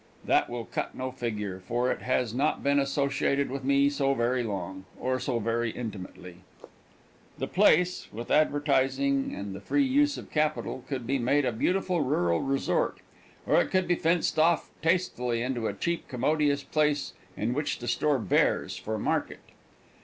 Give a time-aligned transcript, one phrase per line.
[0.25, 4.41] That will cut no figure, for it has not been associated with me so very
[4.41, 6.37] long, or so very intimately.
[7.37, 12.01] The place, with advertising and the free use of capital, could be made a beautiful
[12.01, 12.99] rural resort,
[13.45, 17.87] or it could be fenced off tastefully into a cheap commodious place in which to
[17.87, 19.41] store bears for market.